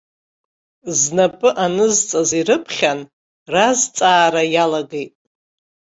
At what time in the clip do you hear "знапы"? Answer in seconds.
1.01-1.49